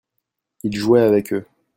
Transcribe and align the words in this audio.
il 0.63 0.75
jouait 0.75 1.01
avec 1.01 1.31
eux. 1.31 1.45